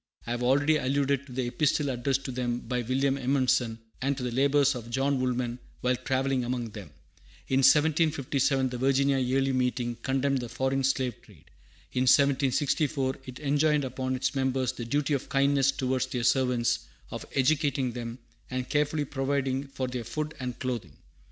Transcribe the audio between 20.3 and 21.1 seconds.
and clothing.